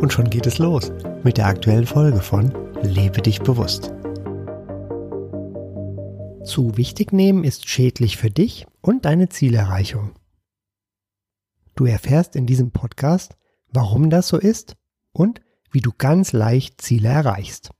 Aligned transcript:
Und 0.00 0.12
schon 0.12 0.28
geht 0.28 0.46
es 0.46 0.58
los 0.58 0.92
mit 1.24 1.38
der 1.38 1.46
aktuellen 1.46 1.86
Folge 1.86 2.20
von 2.20 2.52
Lebe 2.82 3.22
dich 3.22 3.40
bewusst. 3.40 3.92
Zu 6.44 6.76
wichtig 6.76 7.12
nehmen 7.12 7.42
ist 7.42 7.68
schädlich 7.68 8.18
für 8.18 8.30
dich 8.30 8.66
und 8.82 9.04
deine 9.04 9.28
Zielerreichung. 9.28 10.14
Du 11.74 11.86
erfährst 11.86 12.36
in 12.36 12.46
diesem 12.46 12.70
Podcast, 12.70 13.36
warum 13.68 14.10
das 14.10 14.28
so 14.28 14.38
ist 14.38 14.76
und 15.12 15.40
wie 15.70 15.80
du 15.80 15.92
ganz 15.96 16.32
leicht 16.32 16.80
Ziele 16.80 17.08
erreichst. 17.08 17.70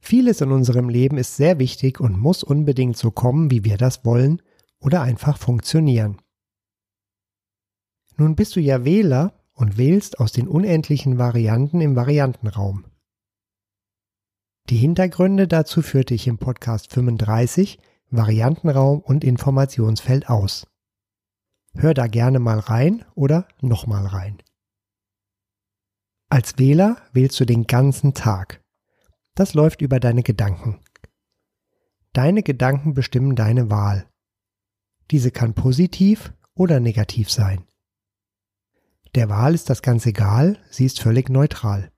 Vieles 0.00 0.40
in 0.40 0.52
unserem 0.52 0.88
Leben 0.88 1.18
ist 1.18 1.36
sehr 1.36 1.58
wichtig 1.58 2.00
und 2.00 2.18
muss 2.18 2.42
unbedingt 2.42 2.96
so 2.96 3.10
kommen, 3.10 3.50
wie 3.50 3.64
wir 3.64 3.76
das 3.76 4.04
wollen 4.04 4.42
oder 4.78 5.02
einfach 5.02 5.38
funktionieren. 5.38 6.20
Nun 8.16 8.36
bist 8.36 8.54
du 8.56 8.60
ja 8.60 8.84
Wähler 8.84 9.34
und 9.56 9.78
wählst 9.78 10.20
aus 10.20 10.30
den 10.32 10.46
unendlichen 10.46 11.18
Varianten 11.18 11.80
im 11.80 11.96
Variantenraum. 11.96 12.84
Die 14.68 14.76
Hintergründe 14.76 15.48
dazu 15.48 15.82
führte 15.82 16.14
ich 16.14 16.28
im 16.28 16.38
Podcast 16.38 16.92
35 16.92 17.78
Variantenraum 18.10 19.00
und 19.00 19.24
Informationsfeld 19.24 20.28
aus. 20.28 20.66
Hör 21.74 21.94
da 21.94 22.06
gerne 22.06 22.38
mal 22.38 22.58
rein 22.58 23.04
oder 23.14 23.48
nochmal 23.60 24.06
rein. 24.06 24.38
Als 26.28 26.58
Wähler 26.58 26.98
wählst 27.12 27.38
du 27.40 27.44
den 27.44 27.66
ganzen 27.66 28.14
Tag. 28.14 28.62
Das 29.34 29.54
läuft 29.54 29.80
über 29.80 30.00
deine 30.00 30.22
Gedanken. 30.22 30.80
Deine 32.12 32.42
Gedanken 32.42 32.94
bestimmen 32.94 33.36
deine 33.36 33.70
Wahl. 33.70 34.08
Diese 35.10 35.30
kann 35.30 35.54
positiv 35.54 36.32
oder 36.54 36.80
negativ 36.80 37.30
sein. 37.30 37.64
Der 39.16 39.30
Wahl 39.30 39.54
ist 39.54 39.70
das 39.70 39.80
ganz 39.80 40.04
egal, 40.04 40.58
sie 40.70 40.84
ist 40.84 41.00
völlig 41.00 41.30
neutral. 41.30 41.90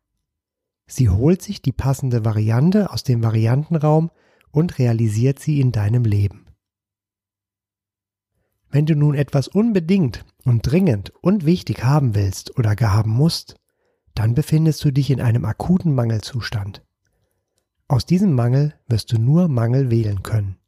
Sie 0.87 1.09
holt 1.09 1.43
sich 1.43 1.61
die 1.61 1.73
passende 1.73 2.25
Variante 2.25 2.93
aus 2.93 3.03
dem 3.03 3.25
Variantenraum 3.25 4.13
und 4.53 4.79
realisiert 4.79 5.41
sie 5.41 5.61
in 5.61 5.73
deinem 5.73 6.05
Leben. 6.05 6.47
Wenn 8.71 8.87
du 8.87 8.95
nun 8.95 9.17
etwas 9.17 9.49
unbedingt 9.49 10.25
und 10.45 10.63
dringend 10.63 11.11
und 11.21 11.45
wichtig 11.45 11.83
haben 11.83 12.15
willst 12.15 12.57
oder 12.57 12.77
gar 12.77 12.93
haben 12.93 13.11
musst, 13.11 13.57
dann 14.15 14.35
befindest 14.35 14.85
du 14.85 14.93
dich 14.93 15.11
in 15.11 15.21
einem 15.21 15.45
akuten 15.45 15.97
Mangelzustand. 15.97 16.87
Aus 17.89 18.07
diesem 18.07 18.33
Mangel 18.33 18.75
wirst 18.87 19.11
du 19.11 19.19
nur 19.19 19.49
Mangel 19.49 19.91
wählen 19.91 20.23
können. 20.23 20.59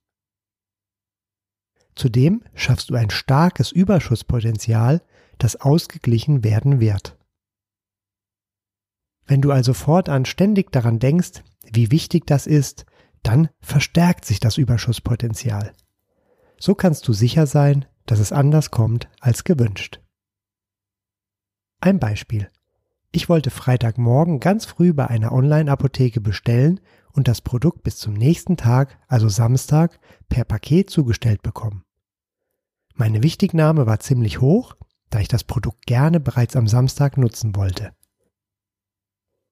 Zudem 1.94 2.42
schaffst 2.54 2.90
du 2.90 2.96
ein 2.96 3.10
starkes 3.10 3.70
Überschusspotenzial, 3.70 5.02
das 5.42 5.56
ausgeglichen 5.56 6.44
werden 6.44 6.80
wird. 6.80 7.18
Wenn 9.26 9.40
du 9.40 9.52
also 9.52 9.74
fortan 9.74 10.24
ständig 10.24 10.72
daran 10.72 10.98
denkst, 10.98 11.42
wie 11.72 11.90
wichtig 11.90 12.26
das 12.26 12.46
ist, 12.46 12.84
dann 13.22 13.48
verstärkt 13.60 14.24
sich 14.24 14.40
das 14.40 14.56
Überschusspotenzial. 14.56 15.72
So 16.58 16.74
kannst 16.74 17.06
du 17.06 17.12
sicher 17.12 17.46
sein, 17.46 17.86
dass 18.06 18.18
es 18.18 18.32
anders 18.32 18.70
kommt 18.70 19.08
als 19.20 19.44
gewünscht. 19.44 20.00
Ein 21.80 21.98
Beispiel. 21.98 22.48
Ich 23.12 23.28
wollte 23.28 23.50
Freitagmorgen 23.50 24.40
ganz 24.40 24.66
früh 24.66 24.92
bei 24.92 25.06
einer 25.06 25.32
Online-Apotheke 25.32 26.20
bestellen 26.20 26.80
und 27.12 27.28
das 27.28 27.40
Produkt 27.40 27.82
bis 27.82 27.96
zum 27.96 28.14
nächsten 28.14 28.56
Tag, 28.56 28.98
also 29.08 29.28
Samstag, 29.28 29.98
per 30.28 30.44
Paket 30.44 30.90
zugestellt 30.90 31.42
bekommen. 31.42 31.82
Meine 32.94 33.22
Wichtignahme 33.22 33.86
war 33.86 34.00
ziemlich 34.00 34.40
hoch, 34.40 34.76
da 35.10 35.20
ich 35.20 35.28
das 35.28 35.44
Produkt 35.44 35.86
gerne 35.86 36.20
bereits 36.20 36.56
am 36.56 36.66
Samstag 36.66 37.16
nutzen 37.16 37.54
wollte. 37.54 37.92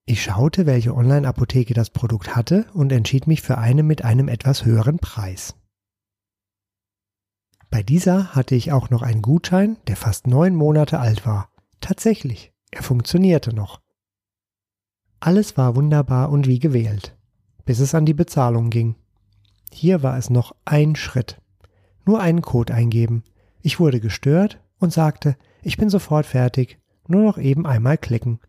Ich 0.05 0.23
schaute, 0.23 0.65
welche 0.65 0.95
Online-Apotheke 0.95 1.75
das 1.75 1.91
Produkt 1.91 2.35
hatte 2.35 2.65
und 2.73 2.91
entschied 2.91 3.27
mich 3.27 3.41
für 3.41 3.59
eine 3.59 3.83
mit 3.83 4.03
einem 4.03 4.27
etwas 4.27 4.65
höheren 4.65 4.97
Preis. 4.97 5.55
Bei 7.69 7.83
dieser 7.83 8.33
hatte 8.33 8.55
ich 8.55 8.71
auch 8.71 8.89
noch 8.89 9.03
einen 9.03 9.21
Gutschein, 9.21 9.77
der 9.87 9.95
fast 9.95 10.25
neun 10.25 10.55
Monate 10.55 10.99
alt 10.99 11.27
war. 11.27 11.49
Tatsächlich, 11.79 12.51
er 12.71 12.81
funktionierte 12.81 13.53
noch. 13.53 13.81
Alles 15.19 15.57
war 15.57 15.75
wunderbar 15.75 16.31
und 16.31 16.47
wie 16.47 16.59
gewählt, 16.59 17.15
bis 17.65 17.79
es 17.79 17.93
an 17.93 18.05
die 18.05 18.15
Bezahlung 18.15 18.71
ging. 18.71 18.95
Hier 19.71 20.01
war 20.01 20.17
es 20.17 20.29
noch 20.29 20.55
ein 20.65 20.95
Schritt. 20.95 21.39
Nur 22.05 22.19
einen 22.19 22.41
Code 22.41 22.73
eingeben. 22.73 23.23
Ich 23.61 23.79
wurde 23.79 23.99
gestört 23.99 24.59
und 24.79 24.91
sagte, 24.91 25.37
ich 25.61 25.77
bin 25.77 25.89
sofort 25.89 26.25
fertig, 26.25 26.79
nur 27.07 27.23
noch 27.23 27.37
eben 27.37 27.65
einmal 27.65 27.97
klicken. 27.97 28.39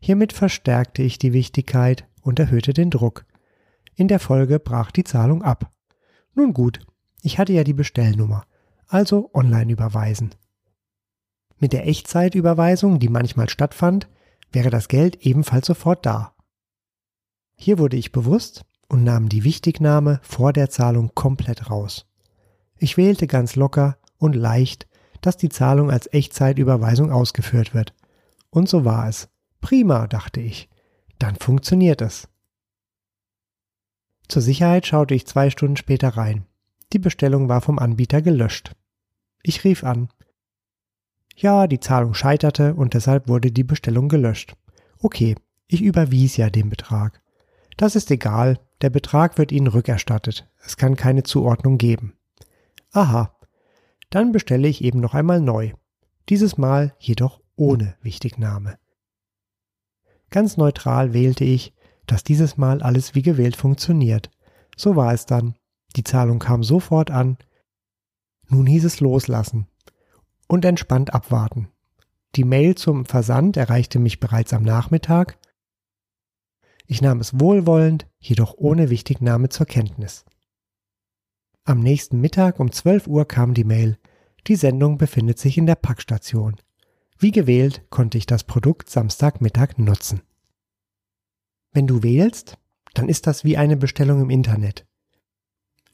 Hiermit 0.00 0.32
verstärkte 0.32 1.02
ich 1.02 1.18
die 1.18 1.32
Wichtigkeit 1.32 2.06
und 2.22 2.38
erhöhte 2.38 2.72
den 2.72 2.90
Druck. 2.90 3.24
In 3.94 4.08
der 4.08 4.20
Folge 4.20 4.58
brach 4.58 4.90
die 4.90 5.04
Zahlung 5.04 5.42
ab. 5.42 5.72
Nun 6.34 6.54
gut, 6.54 6.80
ich 7.22 7.38
hatte 7.38 7.52
ja 7.52 7.64
die 7.64 7.74
Bestellnummer, 7.74 8.44
also 8.86 9.30
online 9.34 9.72
überweisen. 9.72 10.34
Mit 11.58 11.72
der 11.72 11.86
Echtzeitüberweisung, 11.86 13.00
die 13.00 13.08
manchmal 13.08 13.48
stattfand, 13.48 14.08
wäre 14.52 14.70
das 14.70 14.88
Geld 14.88 15.26
ebenfalls 15.26 15.66
sofort 15.66 16.06
da. 16.06 16.34
Hier 17.56 17.78
wurde 17.78 17.96
ich 17.96 18.12
bewusst 18.12 18.64
und 18.88 19.02
nahm 19.02 19.28
die 19.28 19.44
Wichtignahme 19.44 20.20
vor 20.22 20.52
der 20.52 20.70
Zahlung 20.70 21.10
komplett 21.14 21.70
raus. 21.70 22.06
Ich 22.78 22.96
wählte 22.96 23.26
ganz 23.26 23.56
locker 23.56 23.98
und 24.18 24.36
leicht 24.36 24.87
dass 25.20 25.36
die 25.36 25.48
Zahlung 25.48 25.90
als 25.90 26.12
Echtzeitüberweisung 26.12 27.10
ausgeführt 27.10 27.74
wird. 27.74 27.94
Und 28.50 28.68
so 28.68 28.84
war 28.84 29.08
es. 29.08 29.28
Prima, 29.60 30.06
dachte 30.06 30.40
ich. 30.40 30.68
Dann 31.18 31.36
funktioniert 31.36 32.00
es. 32.00 32.28
Zur 34.28 34.42
Sicherheit 34.42 34.86
schaute 34.86 35.14
ich 35.14 35.26
zwei 35.26 35.50
Stunden 35.50 35.76
später 35.76 36.10
rein. 36.10 36.44
Die 36.92 36.98
Bestellung 36.98 37.48
war 37.48 37.60
vom 37.60 37.78
Anbieter 37.78 38.22
gelöscht. 38.22 38.72
Ich 39.42 39.64
rief 39.64 39.84
an. 39.84 40.08
Ja, 41.36 41.66
die 41.66 41.80
Zahlung 41.80 42.14
scheiterte 42.14 42.74
und 42.74 42.94
deshalb 42.94 43.28
wurde 43.28 43.52
die 43.52 43.64
Bestellung 43.64 44.08
gelöscht. 44.08 44.56
Okay, 45.00 45.36
ich 45.66 45.82
überwies 45.82 46.36
ja 46.36 46.50
den 46.50 46.68
Betrag. 46.68 47.22
Das 47.76 47.94
ist 47.94 48.10
egal, 48.10 48.58
der 48.80 48.90
Betrag 48.90 49.38
wird 49.38 49.52
Ihnen 49.52 49.68
rückerstattet. 49.68 50.48
Es 50.64 50.76
kann 50.76 50.96
keine 50.96 51.22
Zuordnung 51.22 51.78
geben. 51.78 52.14
Aha, 52.92 53.37
dann 54.10 54.32
bestelle 54.32 54.68
ich 54.68 54.82
eben 54.82 55.00
noch 55.00 55.14
einmal 55.14 55.40
neu. 55.40 55.72
Dieses 56.28 56.58
Mal 56.58 56.94
jedoch 56.98 57.40
ohne 57.56 57.96
Wichtignahme. 58.02 58.78
Ganz 60.30 60.56
neutral 60.56 61.12
wählte 61.14 61.44
ich, 61.44 61.74
dass 62.06 62.24
dieses 62.24 62.56
Mal 62.56 62.82
alles 62.82 63.14
wie 63.14 63.22
gewählt 63.22 63.56
funktioniert. 63.56 64.30
So 64.76 64.96
war 64.96 65.12
es 65.12 65.26
dann. 65.26 65.54
Die 65.96 66.04
Zahlung 66.04 66.38
kam 66.38 66.62
sofort 66.62 67.10
an. 67.10 67.38
Nun 68.48 68.66
hieß 68.66 68.84
es 68.84 69.00
loslassen 69.00 69.66
und 70.46 70.64
entspannt 70.64 71.14
abwarten. 71.14 71.68
Die 72.34 72.44
Mail 72.44 72.74
zum 72.74 73.04
Versand 73.04 73.56
erreichte 73.56 73.98
mich 73.98 74.20
bereits 74.20 74.52
am 74.52 74.62
Nachmittag. 74.62 75.38
Ich 76.86 77.02
nahm 77.02 77.20
es 77.20 77.38
wohlwollend, 77.38 78.06
jedoch 78.18 78.54
ohne 78.56 78.90
Wichtignahme 78.90 79.50
zur 79.50 79.66
Kenntnis. 79.66 80.24
Am 81.68 81.80
nächsten 81.80 82.22
Mittag 82.22 82.60
um 82.60 82.72
12 82.72 83.08
Uhr 83.08 83.28
kam 83.28 83.52
die 83.52 83.64
Mail. 83.64 83.98
Die 84.46 84.56
Sendung 84.56 84.96
befindet 84.96 85.38
sich 85.38 85.58
in 85.58 85.66
der 85.66 85.74
Packstation. 85.74 86.56
Wie 87.18 87.30
gewählt 87.30 87.82
konnte 87.90 88.16
ich 88.16 88.24
das 88.24 88.44
Produkt 88.44 88.88
Samstagmittag 88.88 89.76
nutzen. 89.76 90.22
Wenn 91.70 91.86
du 91.86 92.02
wählst, 92.02 92.56
dann 92.94 93.10
ist 93.10 93.26
das 93.26 93.44
wie 93.44 93.58
eine 93.58 93.76
Bestellung 93.76 94.22
im 94.22 94.30
Internet. 94.30 94.86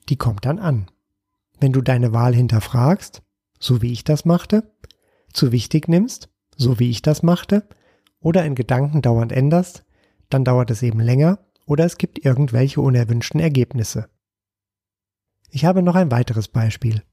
Die 0.08 0.14
kommt 0.14 0.44
dann 0.44 0.60
an. 0.60 0.92
Wenn 1.58 1.72
du 1.72 1.80
deine 1.80 2.12
Wahl 2.12 2.36
hinterfragst, 2.36 3.22
so 3.58 3.82
wie 3.82 3.90
ich 3.90 4.04
das 4.04 4.24
machte, 4.24 4.70
zu 5.32 5.50
wichtig 5.50 5.88
nimmst, 5.88 6.28
so 6.56 6.78
wie 6.78 6.90
ich 6.90 7.02
das 7.02 7.24
machte, 7.24 7.68
oder 8.20 8.44
in 8.44 8.54
Gedanken 8.54 9.02
dauernd 9.02 9.32
änderst, 9.32 9.84
dann 10.30 10.44
dauert 10.44 10.70
es 10.70 10.84
eben 10.84 11.00
länger 11.00 11.40
oder 11.66 11.84
es 11.84 11.98
gibt 11.98 12.24
irgendwelche 12.24 12.80
unerwünschten 12.80 13.40
Ergebnisse. 13.40 14.08
Ich 15.54 15.64
habe 15.64 15.82
noch 15.82 15.94
ein 15.94 16.10
weiteres 16.10 16.48
Beispiel. 16.48 17.04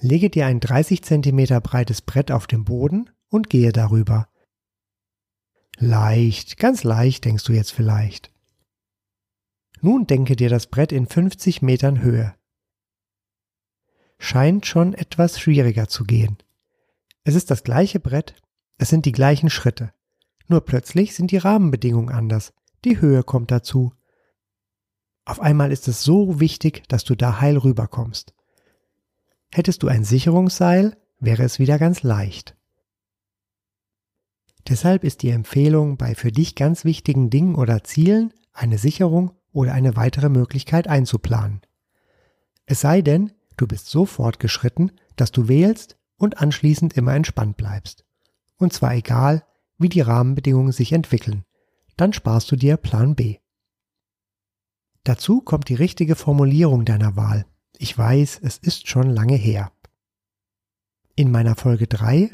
Lege 0.00 0.30
dir 0.30 0.46
ein 0.46 0.58
30 0.58 1.02
cm 1.02 1.60
breites 1.60 2.00
Brett 2.00 2.32
auf 2.32 2.46
den 2.46 2.64
Boden 2.64 3.10
und 3.28 3.50
gehe 3.50 3.72
darüber. 3.72 4.26
Leicht, 5.76 6.56
ganz 6.56 6.82
leicht, 6.82 7.26
denkst 7.26 7.44
du 7.44 7.52
jetzt 7.52 7.72
vielleicht. 7.72 8.32
Nun 9.82 10.06
denke 10.06 10.34
dir 10.34 10.48
das 10.48 10.68
Brett 10.68 10.92
in 10.92 11.06
50 11.06 11.60
Metern 11.60 12.00
Höhe. 12.00 12.34
Scheint 14.18 14.64
schon 14.64 14.94
etwas 14.94 15.38
schwieriger 15.38 15.88
zu 15.88 16.04
gehen. 16.04 16.38
Es 17.22 17.34
ist 17.34 17.50
das 17.50 17.64
gleiche 17.64 18.00
Brett, 18.00 18.34
es 18.78 18.88
sind 18.88 19.04
die 19.04 19.12
gleichen 19.12 19.50
Schritte. 19.50 19.92
Nur 20.48 20.62
plötzlich 20.62 21.14
sind 21.14 21.32
die 21.32 21.36
Rahmenbedingungen 21.36 22.14
anders, 22.14 22.54
die 22.86 22.98
Höhe 22.98 23.22
kommt 23.24 23.50
dazu. 23.50 23.92
Auf 25.24 25.40
einmal 25.40 25.72
ist 25.72 25.88
es 25.88 26.02
so 26.02 26.40
wichtig, 26.40 26.82
dass 26.88 27.04
du 27.04 27.14
da 27.14 27.40
heil 27.40 27.56
rüberkommst. 27.56 28.34
Hättest 29.50 29.82
du 29.82 29.88
ein 29.88 30.04
Sicherungsseil, 30.04 30.96
wäre 31.18 31.42
es 31.44 31.58
wieder 31.58 31.78
ganz 31.78 32.02
leicht. 32.02 32.56
Deshalb 34.68 35.04
ist 35.04 35.22
die 35.22 35.30
Empfehlung, 35.30 35.96
bei 35.96 36.14
für 36.14 36.32
dich 36.32 36.54
ganz 36.54 36.84
wichtigen 36.84 37.30
Dingen 37.30 37.54
oder 37.54 37.84
Zielen 37.84 38.32
eine 38.52 38.78
Sicherung 38.78 39.32
oder 39.52 39.72
eine 39.72 39.96
weitere 39.96 40.28
Möglichkeit 40.28 40.88
einzuplanen. 40.88 41.60
Es 42.66 42.80
sei 42.80 43.02
denn, 43.02 43.32
du 43.56 43.66
bist 43.66 43.88
so 43.88 44.06
fortgeschritten, 44.06 44.92
dass 45.16 45.32
du 45.32 45.48
wählst 45.48 45.96
und 46.16 46.40
anschließend 46.40 46.94
immer 46.94 47.14
entspannt 47.14 47.56
bleibst. 47.56 48.04
Und 48.56 48.72
zwar 48.72 48.94
egal, 48.94 49.44
wie 49.78 49.88
die 49.88 50.00
Rahmenbedingungen 50.00 50.72
sich 50.72 50.92
entwickeln. 50.92 51.44
Dann 51.96 52.12
sparst 52.12 52.50
du 52.50 52.56
dir 52.56 52.76
Plan 52.76 53.14
B. 53.14 53.38
Dazu 55.04 55.42
kommt 55.42 55.68
die 55.68 55.74
richtige 55.74 56.16
Formulierung 56.16 56.84
deiner 56.84 57.14
Wahl. 57.14 57.46
Ich 57.78 57.96
weiß, 57.96 58.40
es 58.42 58.56
ist 58.58 58.88
schon 58.88 59.10
lange 59.10 59.36
her. 59.36 59.70
In 61.14 61.30
meiner 61.30 61.54
Folge 61.54 61.86
3 61.86 62.30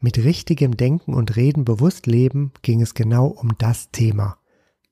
mit 0.00 0.18
richtigem 0.18 0.76
Denken 0.76 1.14
und 1.14 1.36
Reden 1.36 1.64
bewusst 1.64 2.06
leben 2.06 2.52
ging 2.62 2.80
es 2.80 2.94
genau 2.94 3.26
um 3.26 3.56
das 3.58 3.90
Thema. 3.90 4.38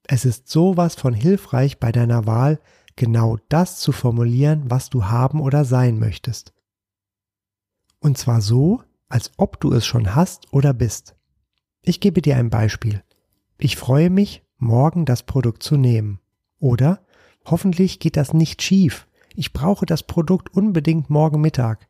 Es 0.07 0.25
ist 0.25 0.49
sowas 0.49 0.95
von 0.95 1.15
hilfreich 1.15 1.79
bei 1.79 1.93
deiner 1.93 2.27
Wahl, 2.27 2.61
genau 2.97 3.39
das 3.49 3.79
zu 3.79 3.93
formulieren, 3.93 4.65
was 4.69 4.91
du 4.91 5.05
haben 5.05 5.41
oder 5.41 5.65
sein 5.65 5.99
möchtest. 5.99 6.53
Und 8.01 8.19
zwar 8.19 8.41
so, 8.41 8.83
als 9.09 9.33
ob 9.37 9.61
du 9.61 9.73
es 9.73 9.87
schon 9.87 10.15
hast 10.15 10.53
oder 10.53 10.73
bist. 10.73 11.17
Ich 11.83 12.01
gebe 12.01 12.23
dir 12.23 12.37
ein 12.37 12.51
Beispiel. 12.51 13.03
Ich 13.59 13.77
freue 13.77 14.11
mich, 14.11 14.43
morgen 14.59 15.05
das 15.05 15.23
Produkt 15.23 15.63
zu 15.63 15.77
nehmen. 15.77 16.21
Oder 16.59 17.03
hoffentlich 17.45 17.99
geht 17.99 18.17
das 18.17 18.33
nicht 18.33 18.63
schief. 18.63 19.07
Ich 19.35 19.53
brauche 19.53 19.87
das 19.87 20.03
Produkt 20.03 20.55
unbedingt 20.55 21.11
morgen 21.11 21.41
Mittag. 21.41 21.89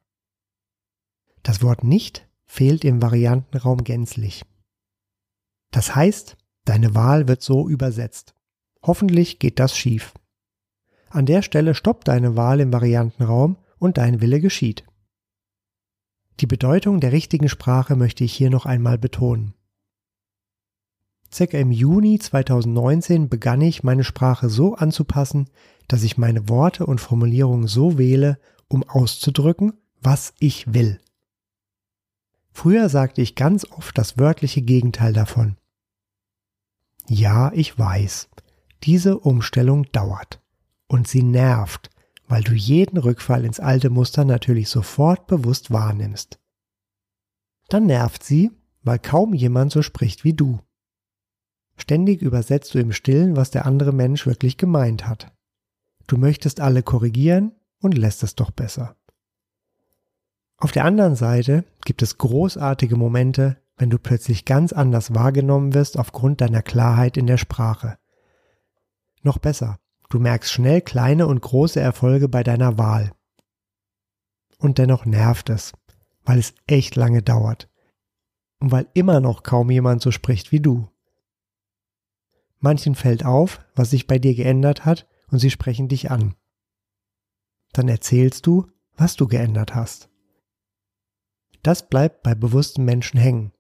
Das 1.43 1.63
Wort 1.63 1.85
nicht 1.85 2.29
fehlt 2.47 2.85
im 2.85 3.01
Variantenraum 3.01 3.85
gänzlich. 3.85 4.45
Das 5.71 5.95
heißt, 5.95 6.37
deine 6.65 6.95
Wahl 6.95 7.29
wird 7.29 7.43
so 7.43 7.69
übersetzt. 7.69 8.35
Hoffentlich 8.83 9.39
geht 9.39 9.59
das 9.59 9.77
schief. 9.77 10.15
An 11.09 11.27
der 11.27 11.43
Stelle 11.43 11.75
stoppt 11.75 12.09
deine 12.09 12.37
Wahl 12.37 12.61
im 12.61 12.73
Variantenraum 12.73 13.57
und 13.79 13.99
dein 13.99 14.21
Wille 14.21 14.41
geschieht. 14.41 14.85
Die 16.41 16.47
Bedeutung 16.47 17.01
der 17.01 17.13
richtigen 17.13 17.49
Sprache 17.49 17.97
möchte 17.97 18.25
ich 18.25 18.33
hier 18.33 18.51
noch 18.51 18.65
einmal 18.65 18.97
betonen. 18.97 19.55
Circa 21.33 21.59
im 21.59 21.71
Juni 21.71 22.19
2019 22.19 23.29
begann 23.29 23.61
ich, 23.61 23.83
meine 23.83 24.05
Sprache 24.05 24.49
so 24.49 24.75
anzupassen, 24.75 25.49
dass 25.87 26.03
ich 26.03 26.19
meine 26.19 26.49
Worte 26.49 26.87
und 26.87 27.01
Formulierungen 27.01 27.69
so 27.69 27.99
wähle, 27.99 28.39
um 28.69 28.83
auszudrücken, 28.83 29.75
was 30.01 30.35
ich 30.39 30.75
will. 30.75 31.01
Früher 32.53 32.89
sagte 32.89 33.23
ich 33.23 33.37
ganz 33.37 33.65
oft 33.71 33.97
das 33.97 34.19
wörtliche 34.19 34.63
Gegenteil 34.63 35.13
davon. 35.13 35.57
Ja, 37.07 37.53
ich 37.55 37.79
weiß, 37.79 38.29
diese 38.83 39.19
Umstellung 39.19 39.85
dauert 39.93 40.41
und 40.87 41.09
sie 41.09 41.23
nervt, 41.23 41.91
weil 42.29 42.43
du 42.43 42.53
jeden 42.53 42.99
Rückfall 42.99 43.45
ins 43.45 43.61
alte 43.61 43.91
Muster 43.91 44.25
natürlich 44.25 44.69
sofort 44.69 45.27
bewusst 45.27 45.71
wahrnimmst. 45.71 46.39
Dann 47.69 47.87
nervt 47.87 48.23
sie, 48.23 48.51
weil 48.83 48.99
kaum 48.99 49.35
jemand 49.35 49.73
so 49.73 49.83
spricht 49.83 50.25
wie 50.25 50.35
du. 50.35 50.61
Ständig 51.81 52.21
übersetzt 52.21 52.75
du 52.75 52.79
im 52.79 52.93
Stillen, 52.93 53.37
was 53.37 53.51
der 53.51 53.65
andere 53.65 53.93
Mensch 53.93 54.27
wirklich 54.27 54.59
gemeint 54.59 55.09
hat. 55.09 55.33
Du 56.07 56.19
möchtest 56.19 56.61
alle 56.61 56.83
korrigieren 56.83 57.53
und 57.81 57.97
lässt 57.97 58.23
es 58.23 58.35
doch 58.35 58.51
besser. 58.51 58.97
Auf 60.59 60.73
der 60.73 60.85
anderen 60.85 61.17
Seite 61.17 61.65
gibt 61.87 62.03
es 62.03 62.19
großartige 62.19 62.97
Momente, 62.97 63.57
wenn 63.79 63.89
du 63.89 63.99
plötzlich 63.99 64.45
ganz 64.45 64.75
anders 64.75 65.15
wahrgenommen 65.15 65.73
wirst 65.73 65.99
aufgrund 65.99 66.43
deiner 66.43 66.61
Klarheit 66.61 67.17
in 67.17 67.27
der 67.27 67.39
Sprache. 67.39 67.97
Noch 69.23 69.39
besser, 69.39 69.79
du 70.11 70.21
merkst 70.21 70.53
schnell 70.53 70.83
kleine 70.83 71.27
und 71.27 71.41
große 71.41 71.81
Erfolge 71.81 72.29
bei 72.29 72.43
deiner 72.43 72.77
Wahl. 72.77 73.13
Und 74.59 74.77
dennoch 74.77 75.07
nervt 75.07 75.49
es, 75.49 75.73
weil 76.25 76.39
es 76.39 76.53
echt 76.67 76.95
lange 76.95 77.23
dauert. 77.23 77.71
Und 78.59 78.71
weil 78.71 78.87
immer 78.93 79.21
noch 79.21 79.43
kaum 79.43 79.71
jemand 79.71 80.03
so 80.03 80.11
spricht 80.11 80.53
wie 80.53 80.61
du. 80.61 80.91
Manchen 82.61 82.95
fällt 82.95 83.25
auf, 83.25 83.61
was 83.75 83.91
sich 83.91 84.07
bei 84.07 84.19
dir 84.19 84.35
geändert 84.35 84.85
hat, 84.85 85.07
und 85.31 85.39
sie 85.39 85.51
sprechen 85.51 85.89
dich 85.89 86.11
an. 86.11 86.35
Dann 87.73 87.89
erzählst 87.89 88.47
du, 88.47 88.67
was 88.95 89.17
du 89.17 89.27
geändert 89.27 89.75
hast. 89.75 90.09
Das 91.63 91.89
bleibt 91.89 92.23
bei 92.23 92.35
bewussten 92.35 92.85
Menschen 92.85 93.19
hängen. 93.19 93.53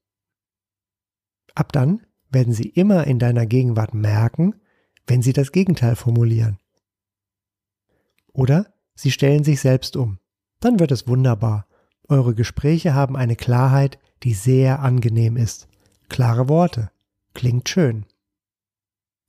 Ab 1.55 1.73
dann 1.73 2.06
werden 2.31 2.52
sie 2.52 2.69
immer 2.69 3.06
in 3.06 3.19
deiner 3.19 3.47
Gegenwart 3.47 3.94
merken, 3.94 4.61
wenn 5.06 5.23
sie 5.23 5.32
das 5.32 5.53
Gegenteil 5.53 5.96
formulieren. 5.96 6.58
Oder 8.32 8.73
sie 8.94 9.11
stellen 9.11 9.44
sich 9.44 9.61
selbst 9.61 9.96
um. 9.96 10.19
Dann 10.61 10.79
wird 10.79 10.93
es 10.93 11.08
wunderbar. 11.08 11.67
Eure 12.08 12.35
Gespräche 12.35 12.94
haben 12.94 13.17
eine 13.17 13.37
Klarheit, 13.37 13.99
die 14.23 14.35
sehr 14.35 14.81
angenehm 14.81 15.37
ist. 15.37 15.69
Klare 16.08 16.49
Worte. 16.49 16.91
Klingt 17.35 17.69
schön. 17.69 18.06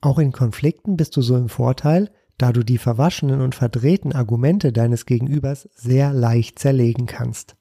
Auch 0.01 0.18
in 0.18 0.31
Konflikten 0.31 0.98
bist 0.98 1.15
du 1.15 1.21
so 1.21 1.38
im 1.38 1.48
Vorteil, 1.48 2.09
da 2.39 2.51
du 2.51 2.63
die 2.63 2.80
verwaschenen 2.80 3.39
und 3.39 3.53
verdrehten 3.53 4.13
Argumente 4.13 4.74
deines 4.74 5.06
Gegenübers 5.06 5.69
sehr 5.75 6.12
leicht 6.12 6.57
zerlegen 6.57 7.06
kannst. 7.06 7.56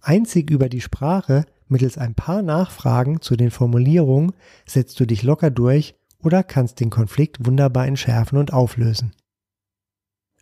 Einzig 0.00 0.50
über 0.50 0.70
die 0.70 0.80
Sprache, 0.80 1.44
mittels 1.68 1.98
ein 1.98 2.14
paar 2.14 2.40
Nachfragen 2.40 3.20
zu 3.20 3.36
den 3.36 3.50
Formulierungen, 3.50 4.32
setzt 4.66 4.98
du 4.98 5.06
dich 5.06 5.22
locker 5.22 5.50
durch 5.50 5.94
oder 6.18 6.42
kannst 6.42 6.80
den 6.80 6.88
Konflikt 6.88 7.44
wunderbar 7.44 7.86
entschärfen 7.86 8.38
und 8.38 8.52
auflösen. 8.52 9.12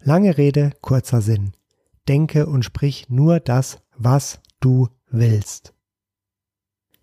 Lange 0.03 0.39
Rede, 0.39 0.71
kurzer 0.81 1.21
Sinn. 1.21 1.53
Denke 2.09 2.47
und 2.47 2.65
sprich 2.65 3.11
nur 3.11 3.41
das, 3.41 3.83
was 3.97 4.41
du 4.61 4.89
willst. 5.11 5.75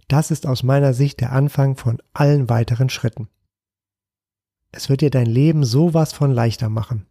Das 0.07 0.31
ist 0.31 0.47
aus 0.47 0.63
meiner 0.63 0.93
Sicht 0.93 1.19
der 1.19 1.33
Anfang 1.33 1.75
von 1.75 2.01
allen 2.13 2.49
weiteren 2.49 2.89
Schritten. 2.89 3.27
Es 4.77 4.89
wird 4.89 5.01
dir 5.01 5.09
dein 5.09 5.25
Leben 5.25 5.63
sowas 5.65 6.13
von 6.13 6.29
leichter 6.29 6.69
machen. 6.69 7.07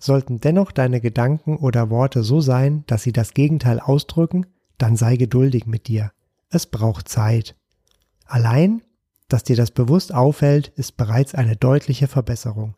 Sollten 0.00 0.40
dennoch 0.40 0.72
deine 0.72 1.00
Gedanken 1.00 1.56
oder 1.56 1.90
Worte 1.90 2.24
so 2.24 2.40
sein, 2.40 2.82
dass 2.88 3.04
sie 3.04 3.12
das 3.12 3.34
Gegenteil 3.34 3.78
ausdrücken, 3.78 4.46
dann 4.78 4.96
sei 4.96 5.14
geduldig 5.14 5.66
mit 5.66 5.86
dir. 5.86 6.10
Es 6.48 6.66
braucht 6.66 7.08
Zeit. 7.08 7.54
Allein, 8.24 8.82
dass 9.28 9.44
dir 9.44 9.54
das 9.54 9.70
bewusst 9.70 10.12
auffällt, 10.12 10.66
ist 10.70 10.96
bereits 10.96 11.36
eine 11.36 11.54
deutliche 11.54 12.08
Verbesserung. 12.08 12.74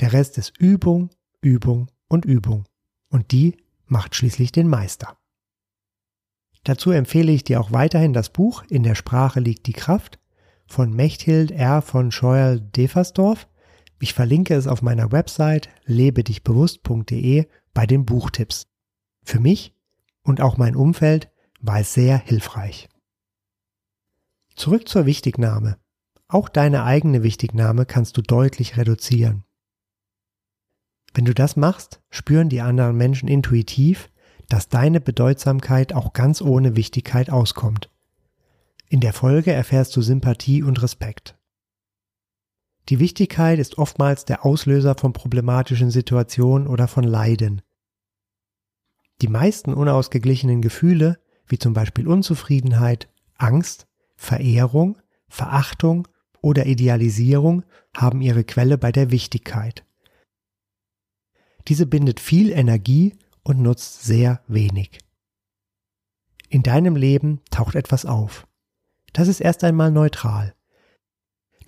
Der 0.00 0.12
Rest 0.12 0.38
ist 0.38 0.58
Übung, 0.58 1.10
Übung 1.40 1.88
und 2.08 2.24
Übung. 2.24 2.64
Und 3.10 3.30
die 3.30 3.58
macht 3.86 4.16
schließlich 4.16 4.50
den 4.50 4.66
Meister. 4.66 5.16
Dazu 6.64 6.90
empfehle 6.90 7.30
ich 7.30 7.44
dir 7.44 7.60
auch 7.60 7.70
weiterhin 7.70 8.12
das 8.12 8.30
Buch 8.30 8.64
In 8.68 8.82
der 8.82 8.96
Sprache 8.96 9.38
liegt 9.38 9.68
die 9.68 9.72
Kraft 9.72 10.18
von 10.66 10.92
Mechthild 10.92 11.50
R. 11.50 11.82
von 11.82 12.10
Scheuerl-Deversdorf 12.10 13.48
ich 13.98 14.12
verlinke 14.12 14.54
es 14.54 14.66
auf 14.66 14.82
meiner 14.82 15.10
Website 15.12 15.70
lebedichbewusst.de 15.86 17.46
bei 17.72 17.86
den 17.86 18.04
Buchtipps. 18.04 18.66
Für 19.22 19.40
mich 19.40 19.74
und 20.22 20.40
auch 20.40 20.56
mein 20.58 20.76
Umfeld 20.76 21.30
war 21.60 21.80
es 21.80 21.94
sehr 21.94 22.18
hilfreich. 22.18 22.88
Zurück 24.54 24.88
zur 24.88 25.06
Wichtignahme. 25.06 25.78
Auch 26.28 26.48
deine 26.48 26.84
eigene 26.84 27.22
Wichtignahme 27.22 27.86
kannst 27.86 28.16
du 28.16 28.22
deutlich 28.22 28.76
reduzieren. 28.76 29.44
Wenn 31.14 31.24
du 31.24 31.34
das 31.34 31.56
machst, 31.56 32.02
spüren 32.10 32.48
die 32.48 32.60
anderen 32.60 32.96
Menschen 32.96 33.28
intuitiv, 33.28 34.10
dass 34.48 34.68
deine 34.68 35.00
Bedeutsamkeit 35.00 35.92
auch 35.94 36.12
ganz 36.12 36.42
ohne 36.42 36.76
Wichtigkeit 36.76 37.30
auskommt. 37.30 37.90
In 38.88 39.00
der 39.00 39.12
Folge 39.12 39.52
erfährst 39.52 39.96
du 39.96 40.02
Sympathie 40.02 40.62
und 40.62 40.82
Respekt. 40.82 41.36
Die 42.88 43.00
Wichtigkeit 43.00 43.58
ist 43.58 43.78
oftmals 43.78 44.24
der 44.24 44.46
Auslöser 44.46 44.94
von 44.94 45.12
problematischen 45.12 45.90
Situationen 45.90 46.68
oder 46.68 46.86
von 46.86 47.02
Leiden. 47.02 47.62
Die 49.22 49.28
meisten 49.28 49.74
unausgeglichenen 49.74 50.62
Gefühle, 50.62 51.18
wie 51.46 51.58
zum 51.58 51.72
Beispiel 51.72 52.06
Unzufriedenheit, 52.06 53.08
Angst 53.36 53.86
Verehrung, 54.16 54.98
Verachtung 55.28 56.08
oder 56.40 56.66
Idealisierung 56.66 57.64
haben 57.94 58.22
ihre 58.22 58.44
Quelle 58.44 58.78
bei 58.78 58.92
der 58.92 59.10
Wichtigkeit. 59.10 59.84
Diese 61.68 61.86
bindet 61.86 62.20
viel 62.20 62.50
Energie 62.50 63.14
und 63.42 63.60
nutzt 63.60 64.04
sehr 64.04 64.42
wenig. 64.46 64.98
In 66.48 66.62
deinem 66.62 66.96
Leben 66.96 67.40
taucht 67.50 67.74
etwas 67.74 68.06
auf. 68.06 68.46
Das 69.16 69.28
ist 69.28 69.40
erst 69.40 69.64
einmal 69.64 69.90
neutral. 69.90 70.54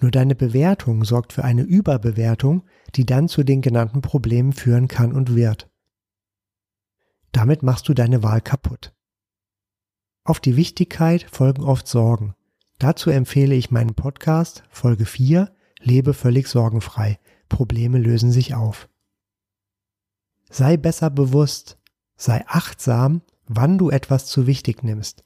Nur 0.00 0.10
deine 0.10 0.34
Bewertung 0.34 1.02
sorgt 1.06 1.32
für 1.32 1.44
eine 1.44 1.62
Überbewertung, 1.62 2.66
die 2.94 3.06
dann 3.06 3.26
zu 3.26 3.42
den 3.42 3.62
genannten 3.62 4.02
Problemen 4.02 4.52
führen 4.52 4.86
kann 4.86 5.14
und 5.14 5.34
wird. 5.34 5.70
Damit 7.32 7.62
machst 7.62 7.88
du 7.88 7.94
deine 7.94 8.22
Wahl 8.22 8.42
kaputt. 8.42 8.94
Auf 10.24 10.40
die 10.40 10.56
Wichtigkeit 10.56 11.22
folgen 11.22 11.62
oft 11.62 11.88
Sorgen. 11.88 12.34
Dazu 12.78 13.08
empfehle 13.08 13.54
ich 13.54 13.70
meinen 13.70 13.94
Podcast 13.94 14.62
Folge 14.68 15.06
4 15.06 15.50
Lebe 15.80 16.12
völlig 16.12 16.48
sorgenfrei. 16.48 17.18
Probleme 17.48 17.96
lösen 17.98 18.30
sich 18.30 18.54
auf. 18.54 18.90
Sei 20.50 20.76
besser 20.76 21.08
bewusst, 21.08 21.78
sei 22.14 22.44
achtsam, 22.46 23.22
wann 23.46 23.78
du 23.78 23.88
etwas 23.88 24.26
zu 24.26 24.46
wichtig 24.46 24.84
nimmst. 24.84 25.24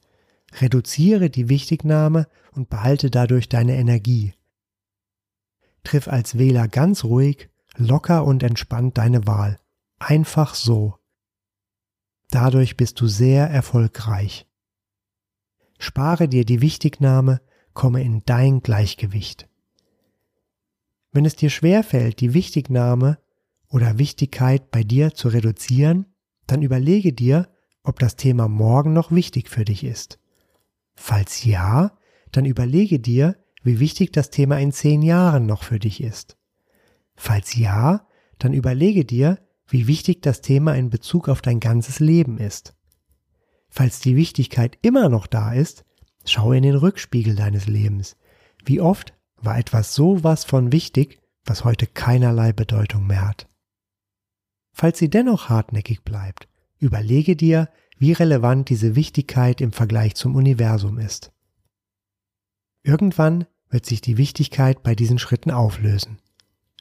Reduziere 0.61 1.29
die 1.29 1.49
Wichtignahme 1.49 2.27
und 2.51 2.69
behalte 2.69 3.09
dadurch 3.09 3.49
deine 3.49 3.75
Energie. 3.75 4.33
Triff 5.83 6.07
als 6.07 6.37
Wähler 6.37 6.67
ganz 6.67 7.03
ruhig, 7.03 7.49
locker 7.75 8.25
und 8.25 8.43
entspannt 8.43 8.97
deine 8.97 9.25
Wahl. 9.25 9.59
Einfach 9.99 10.55
so. 10.55 10.95
Dadurch 12.29 12.77
bist 12.77 12.99
du 13.01 13.07
sehr 13.07 13.49
erfolgreich. 13.49 14.47
Spare 15.79 16.27
dir 16.27 16.45
die 16.45 16.61
Wichtignahme, 16.61 17.41
komme 17.73 18.03
in 18.03 18.23
dein 18.25 18.61
Gleichgewicht. 18.61 19.49
Wenn 21.11 21.25
es 21.25 21.35
dir 21.35 21.49
schwerfällt, 21.49 22.21
die 22.21 22.33
Wichtignahme 22.33 23.19
oder 23.67 23.97
Wichtigkeit 23.97 24.71
bei 24.71 24.83
dir 24.83 25.13
zu 25.13 25.27
reduzieren, 25.29 26.05
dann 26.47 26.61
überlege 26.61 27.13
dir, 27.13 27.49
ob 27.83 27.99
das 27.99 28.15
Thema 28.15 28.47
morgen 28.47 28.93
noch 28.93 29.11
wichtig 29.11 29.49
für 29.49 29.65
dich 29.65 29.83
ist. 29.83 30.19
Falls 30.95 31.43
ja, 31.43 31.97
dann 32.31 32.45
überlege 32.45 32.99
dir, 32.99 33.37
wie 33.63 33.79
wichtig 33.79 34.11
das 34.11 34.29
Thema 34.29 34.59
in 34.59 34.71
zehn 34.71 35.01
Jahren 35.01 35.45
noch 35.45 35.63
für 35.63 35.79
dich 35.79 36.01
ist. 36.01 36.37
Falls 37.15 37.55
ja, 37.55 38.07
dann 38.39 38.53
überlege 38.53 39.05
dir, 39.05 39.39
wie 39.67 39.87
wichtig 39.87 40.21
das 40.21 40.41
Thema 40.41 40.75
in 40.75 40.89
Bezug 40.89 41.29
auf 41.29 41.41
dein 41.41 41.59
ganzes 41.59 41.99
Leben 41.99 42.37
ist. 42.37 42.75
Falls 43.69 43.99
die 43.99 44.15
Wichtigkeit 44.15 44.77
immer 44.81 45.09
noch 45.09 45.25
da 45.25 45.53
ist, 45.53 45.85
schau 46.25 46.51
in 46.51 46.63
den 46.63 46.75
Rückspiegel 46.75 47.35
deines 47.35 47.67
Lebens. 47.67 48.17
Wie 48.65 48.81
oft 48.81 49.13
war 49.37 49.57
etwas 49.57 49.95
so 49.95 50.23
was 50.23 50.43
von 50.43 50.71
wichtig, 50.71 51.19
was 51.45 51.63
heute 51.63 51.87
keinerlei 51.87 52.53
Bedeutung 52.53 53.07
mehr 53.07 53.27
hat. 53.27 53.47
Falls 54.73 54.99
sie 54.99 55.09
dennoch 55.09 55.49
hartnäckig 55.49 56.03
bleibt, 56.03 56.47
überlege 56.79 57.35
dir, 57.35 57.69
wie 57.97 58.11
relevant 58.11 58.69
diese 58.69 58.95
Wichtigkeit 58.95 59.61
im 59.61 59.71
Vergleich 59.71 60.15
zum 60.15 60.35
Universum 60.35 60.97
ist. 60.97 61.31
Irgendwann 62.83 63.45
wird 63.69 63.85
sich 63.85 64.01
die 64.01 64.17
Wichtigkeit 64.17 64.83
bei 64.83 64.95
diesen 64.95 65.19
Schritten 65.19 65.51
auflösen. 65.51 66.19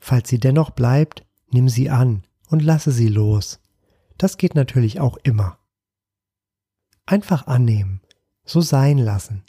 Falls 0.01 0.29
sie 0.29 0.39
dennoch 0.39 0.71
bleibt, 0.71 1.25
nimm 1.51 1.69
sie 1.69 1.91
an 1.91 2.23
und 2.49 2.63
lasse 2.63 2.91
sie 2.91 3.09
los. 3.09 3.61
Das 4.19 4.37
geht 4.37 4.55
natürlich 4.55 5.01
auch 5.01 5.17
immer. 5.23 5.59
Einfach 7.07 7.47
annehmen, 7.47 8.01
so 8.45 8.61
sein 8.61 8.99
lassen. 8.99 9.45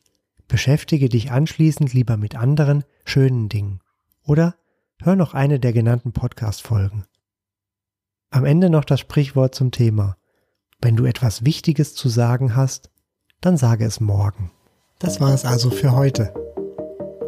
Beschäftige 0.48 1.10
dich 1.10 1.32
anschließend 1.32 1.93
lieber 1.93 2.17
mit 2.17 2.36
anderen 2.36 2.84
schönen 3.05 3.50
Dingen 3.50 3.82
oder 4.24 4.55
hör 5.01 5.15
noch 5.15 5.34
eine 5.34 5.60
der 5.60 5.74
genannten 5.74 6.13
Podcast-Folgen. 6.13 7.05
Am 8.29 8.46
Ende 8.46 8.70
noch 8.70 8.86
das 8.86 9.00
Sprichwort 9.00 9.53
zum 9.53 9.72
Thema. 9.72 10.17
Wenn 10.83 10.95
du 10.97 11.05
etwas 11.05 11.45
Wichtiges 11.45 11.95
zu 11.95 12.09
sagen 12.09 12.57
hast, 12.57 12.89
dann 13.39 13.55
sage 13.55 13.85
es 13.85 14.01
morgen. 14.01 14.51
Das 14.99 15.21
war 15.21 15.33
es 15.33 15.45
also 15.45 15.69
für 15.69 15.95
heute. 15.95 16.33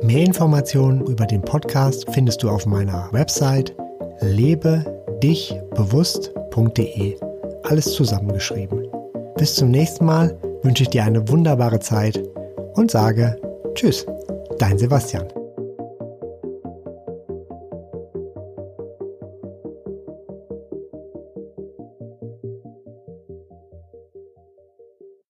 Mehr 0.03 0.25
Informationen 0.25 1.05
über 1.05 1.25
den 1.25 1.41
Podcast 1.41 2.05
findest 2.11 2.43
du 2.43 2.49
auf 2.49 2.65
meiner 2.65 3.07
Website 3.13 3.73
lebedichbewusst.de. 4.19 7.17
Alles 7.63 7.93
zusammengeschrieben. 7.93 8.89
Bis 9.37 9.55
zum 9.55 9.71
nächsten 9.71 10.03
Mal 10.03 10.37
wünsche 10.61 10.83
ich 10.83 10.89
dir 10.89 11.05
eine 11.05 11.25
wunderbare 11.29 11.79
Zeit 11.79 12.21
und 12.73 12.91
sage 12.91 13.39
Tschüss, 13.73 14.05
dein 14.59 14.77
Sebastian. 14.77 15.29